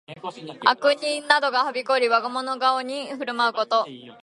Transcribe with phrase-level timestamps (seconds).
[0.65, 3.85] 悪人などがはびこり、我がもの顔に振る舞うこと。